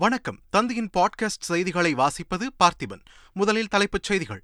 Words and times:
வணக்கம். 0.00 0.38
தந்தையின் 0.50 0.90
பாட்காஸ்ட் 0.96 1.40
செய்திகளை 1.40 1.94
வாசிப்பது 1.94 2.46
பார்த்திபன். 2.64 3.04
முதலில் 3.32 3.68
தலைப்புச் 3.68 4.02
செய்திகள். 4.02 4.42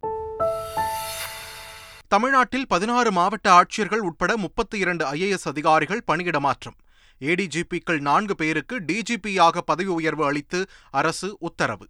தமிழ்நாட்டில் 2.08 2.66
பதினாறு 2.66 3.12
மாவட்ட 3.12 3.52
ஆட்சியர்கள் 3.52 3.96
உட்பட 3.96 4.36
முப்பத்தி 4.36 4.78
இரண்டு 4.78 5.12
ஐஏஎஸ் 5.12 5.44
அதிகாரிகள் 5.44 6.02
பணியிட 6.04 6.40
மாற்றம். 6.40 6.74
ஏடிஜிபிக்கள் 7.20 7.98
நான்கு 7.98 8.34
பேருக்கு 8.34 8.80
டிஜிபியாக 8.80 9.58
பதவி 9.58 9.88
உயர்வு 9.88 10.24
அளித்து 10.24 10.66
அரசு 10.90 11.36
உத்தரவு. 11.40 11.88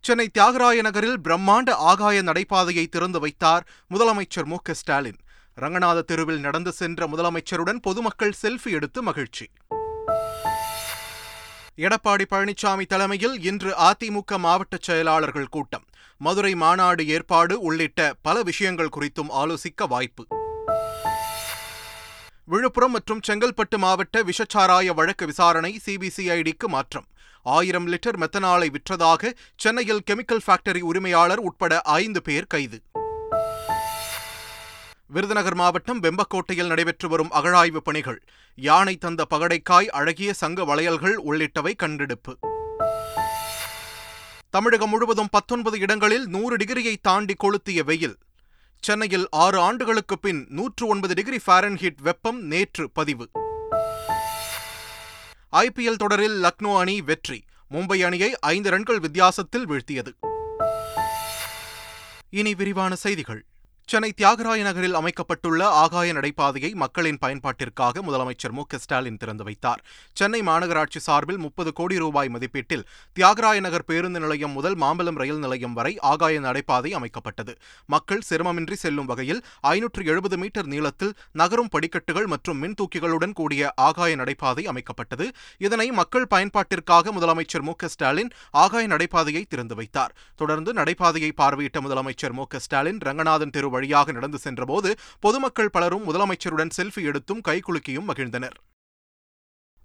சென்னை 0.00 0.30
தியாகராய 0.38 0.82
நகரில் 0.82 1.20
பிரம்மாண்ட 1.20 1.70
ஆகாய 1.70 2.22
நடைபாதையை 2.22 2.88
திறந்து 2.88 3.20
வைத்தார் 3.20 3.66
முதலமைச்சர் 3.94 4.44
மு 4.44 4.56
க 4.62 4.74
ஸ்டாலின். 4.74 5.18
ரங்கநாத 5.60 6.02
தெருவில் 6.02 6.40
நடந்து 6.40 6.72
சென்ற 6.72 7.06
முதலமைச்சருடன் 7.06 7.78
பொதுமக்கள் 7.82 8.34
செல்ஃபி 8.42 8.70
எடுத்து 8.70 9.02
மகிழ்ச்சி. 9.02 9.48
எடப்பாடி 11.78 12.24
பழனிசாமி 12.30 12.86
தலைமையில் 12.86 13.44
இன்று 13.44 13.74
அதிமுக 13.78 14.38
மாவட்ட 14.38 14.76
செயலாளர்கள் 14.80 15.48
கூட்டம். 15.48 15.84
மதுரை 16.18 16.54
மாநாடு 16.54 17.06
ஏற்பாடு 17.08 17.60
உள்ளிட்ட 17.60 18.14
பல 18.22 18.42
விஷயங்கள் 18.42 18.88
குறித்தும் 18.96 19.30
ஆலோசிக்க 19.30 19.86
வாய்ப்பு. 19.88 20.26
விழுப்புரம் 22.44 22.90
மற்றும் 22.90 23.20
செங்கல்பட்டு 23.28 23.78
மாவட்ட 23.78 24.22
விஷச்சாராய 24.22 24.94
வழக்கு 24.94 25.26
விசாரணை 25.26 25.80
சிபிசிஐடிக்கு 25.86 26.66
மாற்றம். 26.66 27.06
ஆயிரம் 27.42 27.86
லிட்டர் 27.86 28.18
மெத்தனாலை 28.18 28.68
விற்றதாக 28.68 29.32
சென்னையில் 29.56 30.02
கெமிக்கல் 30.10 30.44
ஃபேக்டரி 30.46 30.80
உரிமையாளர் 30.80 31.38
உட்பட 31.38 31.80
ஐந்து 31.80 32.22
பேர் 32.22 32.46
கைது. 32.46 32.82
விருதுநகர் 35.10 35.54
மாவட்டம் 35.54 36.02
வெம்பக்கோட்டையில் 36.02 36.66
நடைபெற்று 36.66 37.08
வரும் 37.08 37.30
அகழாய்வு 37.30 37.76
பணிகள் 37.76 38.22
யானை 38.54 38.96
தந்த 38.96 39.26
பகடைக்காய் 39.30 39.86
அழகிய 39.86 40.32
சங்க 40.32 40.64
வளையல்கள் 40.64 41.16
உள்ளிட்டவை 41.26 41.76
கண்டெடுப்பு. 41.76 42.38
தமிழகம் 44.50 44.90
முழுவதும் 44.90 45.28
பத்தொன்பது 45.30 45.78
இடங்களில் 45.78 46.26
நூறு 46.26 46.56
டிகிரியை 46.56 46.96
தாண்டி 47.02 47.34
கொளுத்திய 47.34 47.84
வெயில். 47.84 48.18
சென்னையில் 48.78 49.26
ஆறு 49.30 49.58
ஆண்டுகளுக்கு 49.58 50.18
பின் 50.18 50.46
நூற்று 50.48 50.86
ஒன்பது 50.86 51.14
டிகிரி 51.14 51.40
ஃபாரன்ஹீட் 51.46 52.00
வெப்பம் 52.02 52.42
நேற்று 52.42 52.90
பதிவு. 52.90 53.28
ஐபிஎல் 55.52 55.96
தொடரில் 55.96 56.42
லக்னோ 56.42 56.78
அணி 56.78 57.00
வெற்றி 57.00 57.44
மும்பை 57.70 58.04
அணியை 58.04 58.38
ஐந்து 58.38 58.70
ரன்கள் 58.70 58.98
வித்தியாசத்தில் 58.98 59.68
வீழ்த்தியது. 59.68 60.12
இனி 62.30 62.54
விரிவான 62.54 62.94
செய்திகள். 62.94 63.44
சென்னை 63.90 64.08
தியாகராய 64.16 64.62
நகரில் 64.62 64.96
அமைக்கப்பட்டுள்ள 64.98 65.60
ஆகாய 65.82 66.12
நடைபாதையை 66.12 66.74
மக்களின் 66.74 67.18
பயன்பாட்டிற்காக 67.22 68.02
முதலமைச்சர் 68.06 68.54
மு 68.56 68.62
ஸ்டாலின் 68.82 69.16
திறந்து 69.16 69.44
வைத்தார். 69.44 69.80
சென்னை 70.12 70.40
மாநகராட்சி 70.48 71.00
சார்பில் 71.04 71.38
முப்பது 71.38 71.72
கோடி 71.72 71.96
ரூபாய் 71.98 72.28
மதிப்பீட்டில் 72.28 72.84
தியாகராய 73.16 73.60
நகர் 73.66 73.84
பேருந்து 73.84 74.20
நிலையம் 74.20 74.52
முதல் 74.52 74.76
மாம்பலம் 74.76 75.20
ரயில் 75.20 75.38
நிலையம் 75.38 75.72
வரை 75.72 75.92
ஆகாய 76.10 76.40
நடைபாதை 76.40 76.90
அமைக்கப்பட்டது. 76.98 77.54
மக்கள் 77.86 78.22
சிரமமின்றி 78.30 78.72
செல்லும் 78.72 79.08
வகையில் 79.12 79.40
ஐநூற்று 79.60 80.04
எழுபது 80.04 80.38
மீட்டர் 80.38 80.66
நீளத்தில் 80.66 81.14
நகரும் 81.32 81.72
படிக்கட்டுகள் 81.76 82.26
மற்றும் 82.26 82.60
மின்தூக்கிகளுடன் 82.62 83.32
கூடிய 83.32 83.72
ஆகாய 83.88 84.16
நடைபாதை 84.16 84.66
அமைக்கப்பட்டது. 84.74 85.28
இதனை 85.58 85.88
மக்கள் 85.90 86.28
பயன்பாட்டிற்காக 86.34 87.16
முதலமைச்சர் 87.20 87.66
மு 87.70 87.76
ஸ்டாலின் 87.94 88.30
ஆகாய 88.50 88.86
நடைபாதையை 88.86 89.44
திறந்து 89.48 89.74
வைத்தார். 89.74 90.14
தொடர்ந்து 90.36 90.72
நடைபாதையை 90.72 91.32
பார்வையிட்ட 91.42 91.80
முதலமைச்சர் 91.88 92.38
மு 92.40 92.46
ஸ்டாலின் 92.66 93.02
ரங்கநாதன் 93.08 93.56
தெரு 93.56 93.76
வழியாக 93.78 94.16
நடந்து 94.18 94.40
சென்றபோது 94.46 94.92
பொதுமக்கள் 95.26 95.74
பலரும் 95.76 96.08
முதலமைச்சருடன் 96.08 96.74
செல்ஃபி 96.78 97.04
எடுத்தும் 97.10 97.44
கைகுலுக்கியும் 97.48 98.10
மகிழ்ந்தனர். 98.12 98.58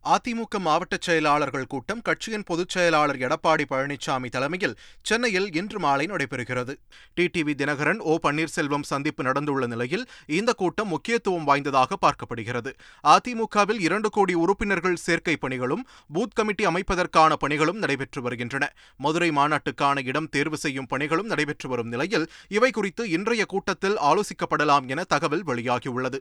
அதிமுக 0.05 0.59
மாவட்ட 0.59 0.97
செயலாளர்கள் 0.99 1.67
கூட்டம் 1.67 2.01
கட்சியின் 2.01 2.43
பொதுச் 2.43 2.69
செயலாளர் 2.69 3.17
எடப்பாடி 3.17 3.65
பழனிசாமி 3.69 4.29
தலைமையில் 4.29 4.75
சென்னையில் 5.01 5.53
இன்று 5.53 5.79
மாலை 5.79 6.05
நடைபெறுகிறது. 6.05 6.73
டிடிவி 7.15 7.53
தினகரன் 7.61 7.97
ஓ 7.97 8.17
பன்னீர்செல்வம் 8.23 8.81
சந்திப்பு 8.81 9.23
நடந்துள்ள 9.23 9.67
நிலையில் 9.67 10.05
இந்த 10.27 10.53
கூட்டம் 10.53 10.87
முக்கியத்துவம் 10.87 11.43
வாய்ந்ததாக 11.43 11.97
பார்க்கப்படுகிறது. 12.01 12.73
அதிமுகவில் 13.03 13.79
இரண்டு 13.79 14.09
கோடி 14.09 14.33
உறுப்பினர்கள் 14.33 14.95
சேர்க்கை 14.95 15.37
பணிகளும் 15.41 15.85
பூத் 16.13 16.35
கமிட்டி 16.35 16.65
அமைப்பதற்கான 16.65 17.33
பணிகளும் 17.45 17.81
நடைபெற்று 17.85 18.21
வருகின்றன. 18.21 18.73
மதுரை 18.97 19.29
மாநாட்டுக்கான 19.29 20.05
இடம் 20.05 20.29
தேர்வு 20.29 20.57
செய்யும் 20.57 20.87
பணிகளும் 20.89 21.31
நடைபெற்று 21.33 21.69
வரும் 21.69 21.87
நிலையில் 21.87 22.29
இவை 22.47 22.71
குறித்து 22.71 23.09
இன்றைய 23.09 23.45
கூட்டத்தில் 23.45 23.97
ஆலோசிக்கப்படலாம் 23.97 24.87
என 24.87 25.03
தகவல் 25.03 25.43
வெளியாகியுள்ளது. 25.43 26.19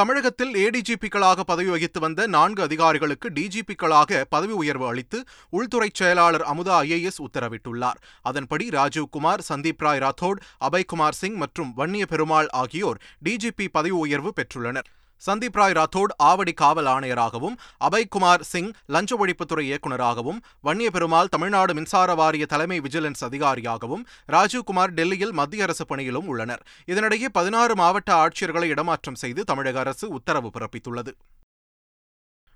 தமிழகத்தில் 0.00 0.52
ஏடிஜிபிக்களாக 0.54 1.40
பதவி 1.40 1.70
வகித்து 1.70 2.00
வந்த 2.00 2.26
நான்கு 2.26 2.60
அதிகாரிகளுக்கு 2.62 3.28
டிஜிபிக்களாக 3.30 4.20
பதவி 4.28 4.52
உயர்வு 4.52 4.86
அளித்து 4.86 5.18
உள்துறை 5.50 5.88
செயலாளர் 5.92 6.44
அமுதா 6.52 6.76
ஐஏஎஸ் 6.84 7.20
உத்தரவிட்டுள்ளார். 7.26 7.98
அதன்படி 8.22 8.68
ராஜீவ்குமார் 8.68 9.44
சந்தீப் 9.48 9.82
ராய் 9.84 10.02
ராத்தோட் 10.04 10.40
அபய்குமார் 10.68 11.18
சிங் 11.20 11.36
மற்றும் 11.42 11.72
வன்னிய 11.76 12.06
பெருமாள் 12.06 12.48
ஆகியோர் 12.62 13.00
டிஜிபி 13.24 13.68
பதவி 13.72 13.94
உயர்வு 14.04 14.32
பெற்றுள்ளனர். 14.36 14.88
சந்தீப் 15.26 15.52
ராய் 15.52 15.72
ராத்தோட் 15.72 16.12
ஆவடி 16.22 16.52
காவல் 16.52 16.86
ஆணையராகவும் 16.86 17.56
அபய்குமார் 17.88 18.40
சிங் 18.40 18.70
லஞ்ச 18.86 19.16
ஒழிப்புத்துறை 19.16 19.64
இயக்குநராகவும் 19.70 20.38
வன்னிய 20.60 20.90
பெருமாள் 20.90 21.28
தமிழ்நாடு 21.28 21.74
மின்சார 21.74 22.14
வாரிய 22.14 22.46
தலைமை 22.46 22.80
விஜிலன்ஸ் 22.80 23.24
அதிகாரியாகவும் 23.24 24.06
ராஜீவ்குமார் 24.28 24.94
டெல்லியில் 24.98 25.32
மத்திய 25.32 25.62
அரசு 25.62 25.86
பணியிலும் 25.86 26.26
உள்ளனர். 26.26 26.62
இதனிடையே 26.86 27.28
பதினாறு 27.32 27.76
மாவட்ட 27.76 28.12
ஆட்சியர்களை 28.24 28.64
இடமாற்றம் 28.64 29.14
செய்து 29.14 29.44
தமிழக 29.44 29.78
அரசு 29.78 30.08
உத்தரவு 30.08 30.50
பிறப்பித்துள்ளது. 30.54 31.14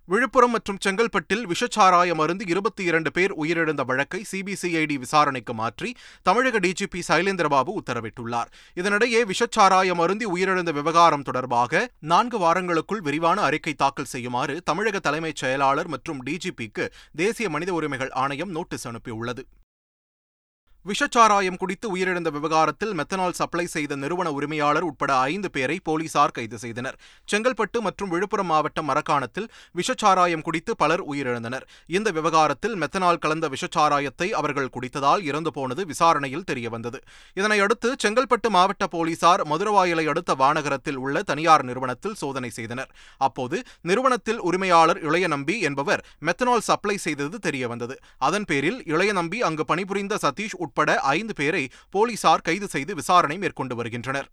விழுப்புரம் 0.06 0.50
மற்றும் 0.50 0.78
செங்கல்பட்டில் 0.84 1.44
விஷச்சாராய 1.53 2.15
மருந்து 2.15 2.44
இருபத்தி 2.47 2.82
இரண்டு 2.84 3.12
பேர் 3.12 3.32
உயிரிழந்த 3.32 3.82
வழக்கை 3.84 4.25
சிபிசிஐடி 4.32 4.97
விசாரணைக்கு 4.98 5.54
மாற்றி 5.54 5.91
தமிழக 6.22 6.59
டிஜிபி 6.59 7.00
சைலேந்திரபாபு 7.09 7.72
உத்தரவிட்டுள்ளார். 7.81 8.50
இதனிடையே 8.75 9.32
விஷச்சாராய 9.32 9.94
மருந்தி 9.94 10.26
உயிரிழந்த 10.26 10.72
விவகாரம் 10.72 11.22
தொடர்பாக 11.22 11.88
நான்கு 12.00 12.38
வாரங்களுக்குள் 12.38 13.03
விரிவான 13.03 13.41
அறிக்கை 13.41 13.75
தாக்கல் 13.75 14.12
செய்யுமாறு 14.14 14.62
தமிழக 14.62 14.98
தலைமைச் 14.98 15.37
செயலாளர் 15.37 15.88
மற்றும் 15.88 16.22
டிஜிபிக்கு 16.22 16.87
தேசிய 17.16 17.48
மனித 17.48 17.72
உரிமைகள் 17.72 18.10
ஆணையம் 18.10 18.50
நோட்டீஸ் 18.50 18.88
அனுப்பியுள்ளது. 18.88 19.44
விஷச்சாராயம் 20.88 21.56
குடித்து 21.60 21.86
உயிரிழந்த 21.94 22.30
விவகாரத்தில் 22.30 22.90
மெத்தனால் 22.98 23.36
சப்ளை 23.38 23.64
செய்த 23.66 23.96
நிறுவன 23.96 24.28
உரிமையாளர் 24.32 24.86
உட்பட 24.88 25.12
ஐந்து 25.16 25.48
பேரை 25.50 25.76
போலீசார் 25.88 26.34
கைது 26.38 26.58
செய்தனர். 26.58 26.96
செங்கல்பட்டு 27.28 27.78
மற்றும் 27.80 28.10
விழுப்புரம் 28.14 28.46
மாவட்டம் 28.46 28.88
மரக்காணத்தில் 28.90 29.46
விஷச்சாராயம் 29.78 30.42
குடித்து 30.42 30.72
பலர் 30.76 31.02
உயிரிழந்தனர். 31.12 31.64
இந்த 31.86 32.10
விவகாரத்தில் 32.10 32.74
மெத்தனால் 32.82 33.20
கலந்த 33.24 33.48
விஷச்சாராயத்தை 33.54 34.28
அவர்கள் 34.40 34.68
குடித்ததால் 34.74 35.22
இறந்து 35.22 35.52
போனது 35.52 35.86
விசாரணையில் 35.86 36.44
தெரியவந்தது. 36.50 37.00
இதனையடுத்து 37.40 37.90
செங்கல்பட்டு 38.04 38.50
மாவட்ட 38.50 38.86
போலீசார் 38.86 39.44
மதுரவாயலை 39.44 40.04
அடுத்த 40.06 40.36
வானகரத்தில் 40.42 41.00
உள்ள 41.04 41.22
தனியார் 41.22 41.64
நிறுவனத்தில் 41.64 42.14
சோதனை 42.14 42.50
செய்தனர். 42.50 42.92
அப்போது 43.18 43.56
நிறுவனத்தில் 43.80 44.40
உரிமையாளர் 44.40 45.02
இளையநம்பி 45.08 45.58
என்பவர் 45.60 46.04
மெத்தனால் 46.20 46.66
சப்ளை 46.70 46.98
செய்தது 46.98 47.38
தெரியவந்தது. 47.48 47.96
அதன் 48.18 48.44
பேரில் 48.44 48.80
இளையநம்பி 48.94 49.40
அங்கு 49.50 49.64
பணிபுரிந்த 49.64 50.18
சதீஷ் 50.26 50.60
உட்பட 50.74 50.94
ஐந்து 51.16 51.34
பேரை 51.34 51.64
போலீசார் 51.94 52.46
கைது 52.46 52.66
செய்து 52.68 52.92
விசாரணை 52.94 53.36
மேற்கொண்டு 53.38 53.74
வருகின்றனர். 53.76 54.28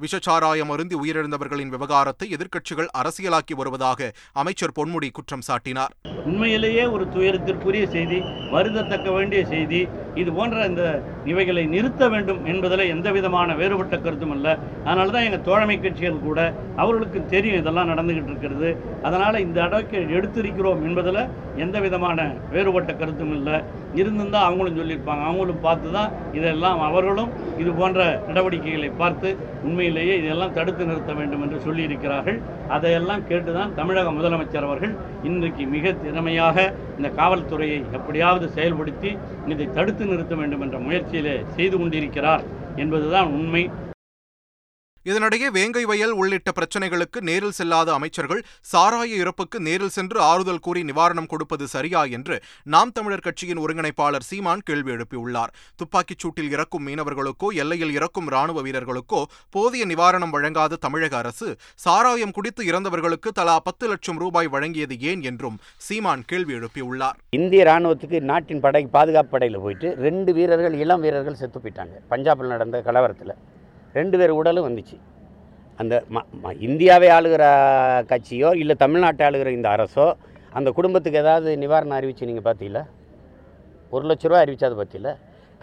விஷச்சாராயம் 0.00 0.70
அருந்தி 0.74 0.96
உயிரிழந்தவர்களின் 1.00 1.72
விவகாரத்தை 1.74 2.26
எதிர்க்கட்சிகள் 2.36 2.88
அரசியலாக்கி 3.00 3.54
வருவதாக 3.56 4.08
அமைச்சர் 4.42 4.74
பொன்முடி 4.78 5.08
குற்றம் 5.12 5.44
சாட்டினார். 5.48 5.92
உண்மையிலேயே 6.28 6.84
ஒரு 6.94 7.04
துயரத்திற்குரிய 7.14 7.84
செய்தி 7.96 8.18
வருந்தத்தக்க 8.54 9.08
வேண்டிய 9.16 9.42
செய்தி 9.52 9.80
இது 10.20 10.30
போன்ற 10.38 10.64
இந்த 10.70 10.84
இவைகளை 11.30 11.62
நிறுத்த 11.74 12.08
வேண்டும் 12.12 12.40
என்பதில் 12.52 12.90
எந்த 12.94 13.08
விதமான 13.16 13.54
வேறுபட்ட 13.60 13.96
கருத்தும் 13.98 14.34
இல்லை. 14.36 14.52
அதனால 14.88 15.12
தான் 15.14 15.26
எங்கள் 15.28 15.46
தோழமை 15.48 15.76
கட்சிகள் 15.76 16.24
கூட 16.26 16.40
அவர்களுக்கு 16.82 17.20
தெரியும் 17.34 17.60
இதெல்லாம் 17.60 17.90
நடந்துக்கிட்டு 17.92 18.32
இருக்கிறது. 18.32 18.70
அதனால் 19.06 19.42
இந்த 19.46 19.58
அடவைக்கை 19.66 20.02
எடுத்திருக்கிறோம் 20.16 20.82
என்பதில் 20.88 21.22
எந்த 21.64 21.76
விதமான 21.86 22.18
வேறுபட்ட 22.54 22.90
கருத்தும் 23.00 23.32
இல்லை. 23.38 23.56
இருந்திருந்தால் 24.00 24.46
அவங்களும் 24.48 24.78
சொல்லியிருப்பாங்க. 24.80 25.24
அவங்களும் 25.30 25.64
பார்த்து 25.66 25.88
தான் 25.96 26.12
இதெல்லாம் 26.38 26.78
அவர்களும் 26.88 27.32
இது 27.62 27.70
போன்ற 27.80 28.02
நடவடிக்கைகளை 28.28 28.90
பார்த்து 29.02 29.30
உண்மையிலேயே 29.66 30.14
இதெல்லாம் 30.22 30.54
தடுத்து 30.58 30.82
நிறுத்த 30.90 31.12
வேண்டும் 31.18 31.42
என்று 31.46 31.58
சொல்லியிருக்கிறார்கள். 31.66 32.38
அதையெல்லாம் 32.76 33.26
கேட்டுதான் 33.30 33.74
தமிழக 33.80 34.12
முதலமைச்சர் 34.18 34.68
அவர்கள் 34.68 34.94
இன்றைக்கு 35.30 35.64
மிக 35.74 35.92
திறமையாக 36.04 36.56
இந்த 36.98 37.08
காவல்துறையை 37.20 37.80
எப்படியாவது 37.98 38.46
செயல்படுத்தி 38.56 39.10
இதை 39.52 39.66
தடுத்து 39.78 40.01
நிறுத்த 40.06 40.34
வேண்டும் 40.34 40.60
என்ற 40.60 40.78
முயற்சியிலே 40.78 41.44
செய்து 41.48 41.78
கொண்டிருக்கிறார் 41.78 42.44
என்பதுதான் 42.76 43.28
உண்மை. 43.30 43.62
இதனிடையே 45.04 45.48
வேங்கை 45.50 45.84
வயல் 45.84 46.14
உள்ளிட்ட 46.20 46.50
பிரச்சனைகளுக்கு 46.58 47.20
நேரில் 47.28 47.56
செல்லாத 47.58 47.88
அமைச்சர்கள் 47.98 48.42
சாராய 48.72 49.10
இறப்புக்கு 49.22 49.60
நேரில் 49.60 49.94
சென்று 49.96 50.20
ஆறுதல் 50.20 50.62
கூறி 50.66 50.82
நிவாரணம் 50.82 51.28
கொடுப்பது 51.32 51.66
சரியா 51.66 52.02
என்று 52.16 52.36
நாம் 52.74 52.92
தமிழர் 52.92 53.24
கட்சியின் 53.26 53.62
ஒருங்கிணைப்பாளர் 53.64 54.26
சீமான் 54.30 54.62
கேள்வி 54.64 54.92
எழுப்பியுள்ளார். 54.92 55.52
துப்பாக்கிச் 55.76 56.22
சூட்டில் 56.22 56.50
இறக்கும் 56.50 56.86
மீனவர்களுக்கோ 56.86 57.50
எல்லையில் 57.62 57.94
இறக்கும் 57.98 58.28
ராணுவ 58.28 58.62
வீரர்களுக்கோ 58.62 59.22
போதிய 59.50 59.86
நிவாரணம் 59.86 60.34
வழங்காத 60.36 60.80
தமிழக 60.86 61.16
அரசு 61.16 61.48
சாராயம் 61.84 62.34
குடித்து 62.36 62.64
இறந்தவர்களுக்கு 62.64 63.32
தலா 63.38 63.56
பத்து 63.68 63.88
லட்சம் 63.88 64.20
ரூபாய் 64.24 64.52
வழங்கியது 64.54 64.98
ஏன் 65.12 65.22
என்றும் 65.22 65.58
சீமான் 65.88 66.24
கேள்வி 66.26 66.54
எழுப்பியுள்ளார். 66.54 67.18
இந்திய 67.30 67.64
ராணுவத்துக்கு 67.64 68.20
நாட்டின் 68.20 68.60
படை 68.60 68.84
பாதுகாப்பு 68.98 69.30
படையில் 69.30 69.60
போயிட்டு 69.64 69.90
ரெண்டு 70.06 70.32
வீரர்கள் 70.32 70.78
இளம் 70.84 71.00
வீரர்கள் 71.00 71.40
செத்து 71.42 71.60
போயிட்டாங்க. 71.60 71.96
பஞ்சாபில் 72.10 72.54
நடந்த 72.54 72.82
கலவரத்தில். 72.88 73.34
ரெண்டு 73.98 74.16
பேர் 74.20 74.38
உடலும் 74.40 74.66
வந்துச்சு. 74.68 74.96
அந்த 75.80 75.94
ம 76.14 76.20
இந்தியாவை 76.68 77.08
ஆளுகிற 77.16 77.44
கட்சியோ 78.10 78.50
இல்லை 78.62 78.74
தமிழ்நாட்டை 78.82 79.24
ஆளுகிற 79.28 79.50
இந்த 79.58 79.68
அரசோ 79.76 80.06
அந்த 80.58 80.68
குடும்பத்துக்கு 80.78 81.20
ஏதாவது 81.24 81.50
நிவாரணம் 81.62 81.98
அறிவிச்சு 81.98 82.28
நீங்கள் 82.30 82.46
பார்த்தீங்களா 82.48 82.82
ஒரு 83.94 84.04
லட்ச 84.10 84.24
ரூபா 84.30 84.40
அறிவிச்சது 84.44 84.76
பற்றியில 84.80 85.10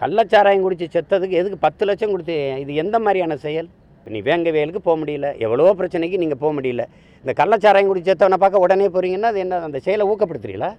கள்ளச்சாராயம் 0.01 0.65
குடித்து 0.65 0.85
செத்ததுக்கு 0.95 1.39
எதுக்கு 1.41 1.57
பத்து 1.65 1.83
லட்சம் 1.89 2.11
கொடுத்து 2.13 2.35
இது 2.63 2.73
எந்த 2.83 2.95
மாதிரியான 3.05 3.37
செயல்? 3.45 3.69
நீ 4.13 4.19
வேங்க 4.27 4.49
வேலுக்கு 4.57 4.81
போக 4.85 4.95
முடியல 5.01 5.27
எவ்வளவோ 5.45 5.71
பிரச்சனைக்கு 5.79 6.21
நீங்கள் 6.21 6.39
போக 6.43 6.51
முடியல. 6.57 6.83
இந்த 7.23 7.31
கள்ளச்சாராயம் 7.39 7.89
குடிச்சத்தவனை 7.91 8.37
பார்க்க 8.43 8.65
உடனே 8.65 8.87
போகிறீங்கன்னா 8.93 9.31
அது 9.33 9.41
என்ன 9.45 9.59
அந்த 9.67 9.79
செயலை 9.87 10.05
ஊக்கப்படுத்துறீங்களா? 10.11 10.69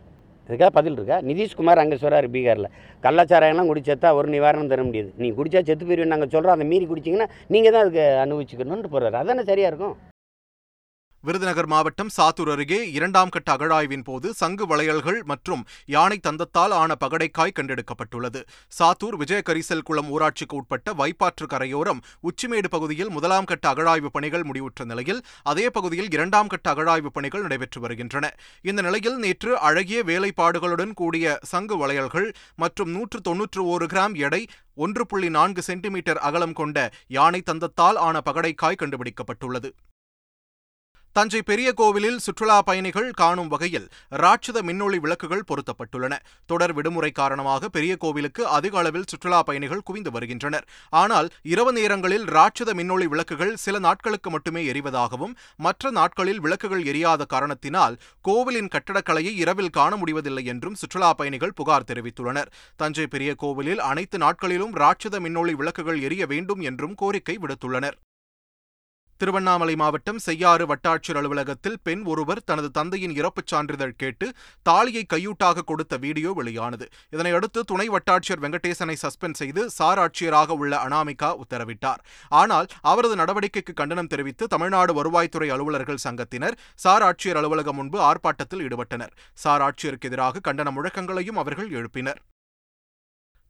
இதுக்காக 0.50 0.73
பதில் 0.79 0.97
இருக்கா? 0.99 1.19
நிதிஷ்குமார் 1.31 1.82
அங்கே 1.85 1.99
சொல்கிறார் 2.02 2.29
பீகாரில். 2.37 2.70
கள்ளச்சாராயம்லாம் 3.06 3.70
குடிச்சா 3.73 4.12
ஒரு 4.20 4.29
நிவாரணம் 4.37 4.73
தர 4.75 4.82
முடியாது. 4.91 5.11
நீ 5.23 5.31
குடித்தா 5.41 5.62
செத்து 5.70 5.85
போயிருவேன் 5.88 6.14
நாங்கள் 6.17 6.35
சொல்கிறோம் 6.37 6.56
அதை 6.58 6.69
மீறி 6.75 6.87
குடிச்சிங்கன்னா 6.93 7.31
நீங்கள் 7.55 7.75
தான் 7.76 7.85
அதுக்கு 7.87 8.06
அனுபவிச்சுக்கணுன்ட்டு 8.26 8.94
போகிறாரு 8.94 9.20
அதானே 9.23 9.44
சரியாக 9.52 9.73
இருக்கும்? 9.73 9.97
விருதுநகர் 11.27 11.67
மாவட்டம் 11.67 12.11
சாத்தூர் 12.17 12.51
அருகே 12.53 12.79
இரண்டாம் 12.91 13.29
கட்ட 13.29 13.49
அகழாய்வின் 13.53 14.05
போது 14.05 14.29
சங்கு 14.35 14.67
வளையல்கள் 14.67 15.19
மற்றும் 15.23 15.63
யானை 15.95 16.19
தந்தத்தால் 16.27 16.75
ஆன 16.79 16.95
பகடைக்காய் 17.01 17.53
கண்டெடுக்கப்பட்டுள்ளது. 17.59 18.41
சாத்தூர் 18.79 19.17
விஜயகரிசல் 19.23 19.85
குளம் 19.89 20.09
ஊராட்சிக்கு 20.15 20.57
உட்பட்ட 20.61 20.95
வைப்பாற்று 21.01 21.47
கரையோரம் 21.47 22.01
உச்சிமேடு 22.31 22.71
பகுதியில் 22.71 23.11
முதலாம் 23.11 23.45
கட்ட 23.45 23.69
அகழாய்வு 23.73 24.11
பணிகள் 24.17 24.43
முடிவுற்ற 24.43 24.85
நிலையில் 24.85 25.21
அதே 25.43 25.67
பகுதியில் 25.71 26.11
இரண்டாம் 26.11 26.47
கட்ட 26.47 26.75
அகழாய்வு 26.75 27.13
பணிகள் 27.13 27.43
நடைபெற்று 27.43 27.81
வருகின்றன. 27.81 28.33
இந்த 28.63 28.83
நிலையில் 28.83 29.19
நேற்று 29.19 29.59
அழகிய 29.59 30.01
வேலைப்பாடுகளுடன் 30.03 30.95
கூடிய 30.95 31.39
சங்கு 31.43 31.77
வளையல்கள் 31.77 32.31
மற்றும் 32.57 32.91
நூற்று 32.91 33.21
தொன்னூற்று 33.21 33.63
ஒரு 33.67 33.87
கிராம் 33.87 34.17
எடை 34.27 34.43
ஒன்று 34.75 35.07
புள்ளி 35.07 35.29
நான்கு 35.29 35.63
சென்டிமீட்டர் 35.63 36.23
அகலம் 36.31 36.53
கொண்ட 36.53 36.91
யானை 37.19 37.43
தந்தத்தால் 37.51 38.01
ஆன 38.09 38.21
பகடைக்காய் 38.25 38.83
கண்டுபிடிக்கப்பட்டுள்ளது. 38.83 39.71
தஞ்சை 41.17 41.39
பெரிய 41.43 41.69
கோவிலில் 41.73 42.19
சுற்றுலா 42.19 42.57
பயணிகள் 42.62 43.09
காணும் 43.11 43.49
வகையில் 43.49 43.87
ராட்சத 44.23 44.59
மின்னொளி 44.62 44.99
விளக்குகள் 45.05 45.45
பொருத்தப்பட்டுள்ளன. 45.49 46.15
தொடர் 46.47 46.73
விடுமுறை 46.73 47.11
காரணமாக 47.11 47.69
பெரிய 47.69 47.97
கோவிலுக்கு 47.97 48.43
அதிக 48.57 48.79
அளவில் 48.79 49.07
சுற்றுலா 49.09 49.43
பயணிகள் 49.43 49.83
குவிந்து 49.83 50.11
வருகின்றனர். 50.11 50.67
ஆனால் 50.89 51.29
இரவு 51.43 51.73
நேரங்களில் 51.73 52.27
ராட்சத 52.37 52.75
மின்னொளி 52.75 53.05
விளக்குகள் 53.05 53.57
சில 53.57 53.79
நாட்களுக்கு 53.79 54.31
மட்டுமே 54.31 54.62
எரிவதாகவும் 54.73 55.35
மற்ற 55.57 55.91
நாட்களில் 55.91 56.41
விளக்குகள் 56.41 56.85
எரியாத 56.85 57.25
காரணத்தினால் 57.25 57.97
கோவிலின் 58.29 58.73
கட்டடக்கலையை 58.75 59.33
இரவில் 59.45 59.75
காண 59.79 59.97
முடிவதில்லை 59.97 60.45
என்றும் 60.45 60.75
சுற்றுலா 60.75 61.12
பயணிகள் 61.12 61.57
புகார் 61.61 61.89
தெரிவித்துள்ளனர். 61.91 62.53
தஞ்சை 62.77 63.07
பெரிய 63.07 63.35
கோவிலில் 63.35 63.83
அனைத்து 63.91 64.19
நாட்களிலும் 64.19 64.77
ராட்சத 64.77 65.19
மின்னொளி 65.21 65.55
விளக்குகள் 65.62 66.01
எரிய 66.01 66.27
வேண்டும் 66.27 66.61
என்றும் 66.61 66.95
கோரிக்கை 66.95 67.37
விடுத்துள்ளனர். 67.43 67.99
திருவண்ணாமலை 69.21 69.75
மாவட்டம் 69.81 70.21
செய்யாறு 70.27 70.65
வட்டாட்சியர் 70.71 71.19
அலுவலகத்தில் 71.21 71.79
பெண் 71.87 72.05
ஒருவர் 72.13 72.43
தனது 72.51 72.69
தந்தையின் 72.71 73.15
இறப்புச் 73.21 73.51
சான்றிதழ் 73.53 73.97
கேட்டு 74.03 74.27
தாலியை 74.69 75.05
கையூட்டாக 75.15 75.65
கொடுத்த 75.71 75.97
வீடியோ 76.05 76.31
வெளியானது. 76.39 76.87
இதனையடுத்து 77.15 77.63
துணை 77.73 77.87
வட்டாட்சியர் 77.89 78.43
வெங்கடேசனை 78.45 78.97
சஸ்பெண்ட் 79.05 79.41
செய்து 79.43 79.65
சார் 79.79 80.01
ஆட்சியராக 80.05 80.57
உள்ள 80.63 80.73
அனாமிகா 80.87 81.31
உத்தரவிட்டார். 81.45 82.01
ஆனால் 82.41 82.69
அவரது 82.93 83.17
நடவடிக்கைக்கு 83.23 83.75
கண்டனம் 83.83 84.11
தெரிவித்து 84.15 84.47
தமிழ்நாடு 84.47 84.95
வருவாய்த்துறை 85.01 85.51
அலுவலர்கள் 85.57 86.05
சங்கத்தினர் 86.07 86.59
சார் 86.87 87.07
ஆட்சியர் 87.11 87.41
அலுவலகம் 87.43 87.81
முன்பு 87.81 88.01
ஆர்ப்பாட்டத்தில் 88.11 88.65
ஈடுபட்டனர். 88.67 89.15
சார் 89.45 89.65
ஆட்சியருக்கு 89.69 90.11
எதிராக 90.13 90.53
கண்டன 90.53 90.71
முழக்கங்களையும் 90.79 91.41
அவர்கள் 91.45 91.71
எழுப்பினர். 91.79 92.21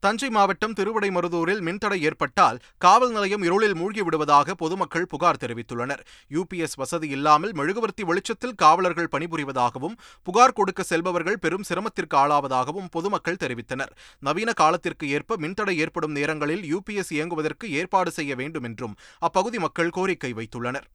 தஞ்சை 0.04 0.28
மாவட்டம் 0.30 0.72
திருவிடைமருதூரில் 0.72 1.60
மின்தடை 1.66 1.98
ஏற்பட்டால் 2.00 2.58
காவல் 2.78 3.10
நிலையம் 3.10 3.42
இருளில் 3.42 3.74
மூழ்கிவிடுவதாக 3.74 4.54
பொதுமக்கள் 4.62 5.06
புகார் 5.06 5.40
தெரிவித்துள்ளனர். 5.42 6.02
யூபிஎஸ் 6.30 6.76
வசதி 6.76 7.08
இல்லாமல் 7.08 7.52
மெழுகுவர்த்தி 7.52 8.04
வெளிச்சத்தில் 8.04 8.54
காவலர்கள் 8.54 9.10
பணிபுரிவதாகவும் 9.14 9.96
புகார் 10.22 10.56
கொடுக்க 10.60 10.82
செல்பவர்கள் 10.82 11.38
பெரும் 11.38 11.62
சிரமத்திற்கு 11.62 12.16
ஆளாவதாகவும் 12.16 12.88
பொதுமக்கள் 12.90 13.40
தெரிவித்தனர். 13.44 13.92
நவீன 14.18 14.52
காலத்திற்கு 14.52 15.08
ஏற்ப 15.10 15.36
மின்தடை 15.36 15.76
ஏற்படும் 15.76 16.16
நேரங்களில் 16.20 16.64
யூபிஎஸ் 16.72 17.12
இயங்குவதற்கு 17.18 17.68
ஏற்பாடு 17.80 18.10
செய்ய 18.10 18.34
வேண்டும் 18.34 18.62
என்றும் 18.62 18.96
அப்பகுதி 19.18 19.58
மக்கள் 19.58 19.94
கோரிக்கை 19.98 20.32
வைத்துள்ளனர். 20.32 20.88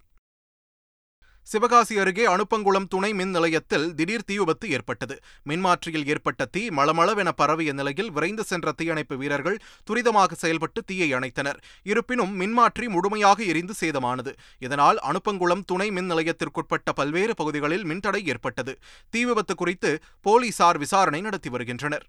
சிவகாசி 1.48 1.98
அருகே 2.00 2.24
அனுப்பங்குளம் 2.26 2.88
துணை 2.88 3.14
மின் 3.14 3.30
நிலையத்தில் 3.30 3.96
திடீர் 3.96 4.24
தீ 4.24 4.38
விபத்து 4.38 4.70
ஏற்பட்டது. 4.70 5.16
மின்மாற்றியில் 5.50 6.08
ஏற்பட்ட 6.08 6.46
தீ 6.46 6.70
மளமளவென 6.70 7.30
பரவிய 7.36 7.74
நிலையில் 7.74 8.12
விரைந்து 8.12 8.44
சென்ற 8.44 8.72
தீயணைப்பு 8.72 9.18
வீரர்கள் 9.18 9.60
துரிதமாக 9.90 10.32
செயல்பட்டு 10.34 10.84
தீயை 10.84 11.14
அணைத்தனர். 11.14 11.60
இருப்பினும் 11.84 12.34
மின்மாற்றி 12.42 12.88
முழுமையாக 12.88 13.44
எரிந்து 13.44 13.74
சேதமானது. 13.82 14.34
இதனால் 14.60 15.00
அனுப்பங்குளம் 15.12 15.66
துணை 15.66 15.92
மின் 15.92 16.12
நிலையத்திற்குட்பட்ட 16.12 16.92
பல்வேறு 16.96 17.36
பகுதிகளில் 17.36 17.86
மின்தடை 17.86 18.24
ஏற்பட்டது. 18.26 18.76
தீ 19.10 19.26
விபத்து 19.26 19.56
குறித்து 19.56 20.00
போலீசார் 20.22 20.78
விசாரணை 20.78 21.22
நடத்தி 21.22 21.50
வருகின்றனர். 21.50 22.08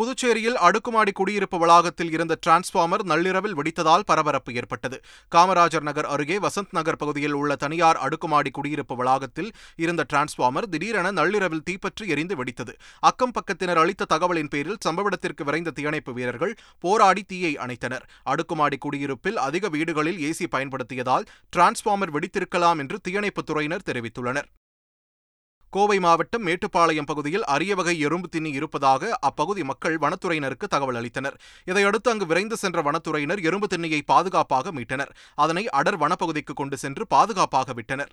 புதுச்சேரியில் 0.00 0.56
அடுக்குமாடி 0.56 1.12
குடியிருப்பு 1.12 1.58
வளாகத்தில் 1.58 2.12
இருந்த 2.12 2.38
டிரான்ஸ்பார்மர் 2.46 3.02
நள்ளிரவில் 3.02 3.56
வெடித்ததால் 3.56 4.02
பரபரப்பு 4.06 4.52
ஏற்பட்டது. 4.52 5.00
காமராஜர் 5.34 5.80
நகர் 5.80 6.04
அருகே 6.04 6.38
வசந்த் 6.38 6.70
நகர் 6.70 6.96
பகுதியில் 6.96 7.32
உள்ள 7.32 7.56
தனியார் 7.56 7.96
அடுக்குமாடி 7.96 8.50
குடியிருப்பு 8.50 8.96
வளாகத்தில் 8.96 9.52
இருந்த 9.76 10.06
டிரான்ஸ்பார்மர் 10.12 10.68
திடீரென 10.70 11.10
நள்ளிரவில் 11.10 11.62
தீப்பற்றி 11.62 12.08
எரிந்து 12.08 12.44
வெடித்தது. 12.44 12.74
அக்கம் 13.00 13.30
பக்கத்தினர் 13.30 13.76
அளித்த 13.76 14.06
தகவலின் 14.14 14.48
பேரில் 14.48 14.76
சம்பவ 14.88 15.04
இடத்திற்கு 15.04 15.44
விரைந்த 15.44 15.70
தீயணைப்பு 15.70 16.12
வீரர்கள் 16.12 16.54
போராடி 16.78 17.22
தீயை 17.22 17.56
அணைத்தனர். 17.56 18.02
அடுக்குமாடி 18.22 18.76
குடியிருப்பில் 18.76 19.36
அதிக 19.36 19.68
வீடுகளில் 19.68 20.32
ஏசி 20.32 20.46
பயன்படுத்தியதால் 20.50 21.24
டிரான்ஸ்பார்மர் 21.56 22.12
வெடித்திருக்கலாம் 22.12 22.78
என்று 22.78 23.00
தீயணைப்புத் 23.00 23.50
துறையினர் 23.50 23.86
தெரிவித்துள்ளனர். 23.86 24.44
கோவை 25.70 25.98
மாவட்டம் 25.98 26.46
மேட்டுப்பாளையம் 26.46 27.06
பகுதியில் 27.06 27.44
அரிய 27.44 27.74
வகை 27.74 27.94
எறும்பு 28.00 28.28
தின்னி 28.36 28.50
இருப்பதாக 28.52 29.10
அப்பகுதி 29.20 29.64
மக்கள் 29.64 29.96
வனத்துறையினருக்கு 29.98 30.66
தகவல் 30.68 30.98
அளித்தனர். 31.00 31.36
இதையடுத்து 31.64 32.10
அங்கு 32.10 32.26
விரைந்து 32.26 32.56
சென்ற 32.56 32.82
வனத்துறையினர் 32.82 33.42
எறும்பு 33.42 33.66
திண்ணியை 33.66 34.00
பாதுகாப்பாக 34.06 34.72
மீட்டனர். 34.72 35.10
அதனை 35.34 35.68
அடர் 35.68 35.98
வனப்பகுதிக்கு 35.98 36.54
கொண்டு 36.54 36.76
சென்று 36.76 37.06
பாதுகாப்பாக 37.06 37.72
விட்டனர். 37.72 38.12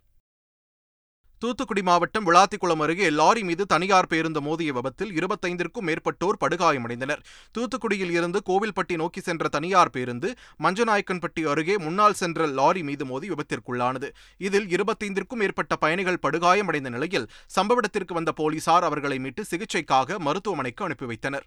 தூத்துக்குடி 1.43 1.81
மாவட்டம் 1.81 2.25
விளாத்திக்குளம் 2.27 2.81
அருகே 2.83 3.09
லாரி 3.09 3.41
மீது 3.43 3.63
தனியார் 3.65 4.07
பேருந்து 4.07 4.41
மோதிய 4.41 4.73
விபத்தில் 4.73 5.11
இருபத்தைந்திற்கும் 5.11 5.87
மேற்பட்டோர் 5.89 6.37
படுகாயமடைந்தனர். 6.43 7.21
தூத்துக்குடியில் 7.57 8.13
இருந்து 8.17 8.41
கோவில்பட்டி 8.49 8.95
நோக்கி 8.95 9.21
சென்ற 9.21 9.47
தனியார் 9.47 9.89
பேருந்து 9.89 10.29
மஞ்சநாயக்கன்பட்டி 10.63 11.43
அருகே 11.45 11.77
முன்னால் 11.77 12.13
சென்ற 12.13 12.47
லாரி 12.59 12.83
மீது 12.83 13.05
மோதி 13.05 13.29
விபத்திற்குள்ளானது. 13.29 14.09
இதில் 14.37 14.67
இருபத்தைந்திற்கும் 14.67 15.41
மேற்பட்ட 15.43 15.75
பயணிகள் 15.75 16.23
படுகாயமடைந்த 16.27 16.89
நிலையில் 16.89 17.29
சம்பவ 17.55 17.75
இடத்திற்கு 17.75 18.13
வந்த 18.13 18.31
போலீசார் 18.31 18.83
அவர்களை 18.83 19.19
மீட்டு 19.19 19.43
சிகிச்சைக்காக 19.51 20.17
மருத்துவமனைக்கு 20.19 20.85
அனுப்பி 20.85 21.05
வைத்தனர். 21.05 21.45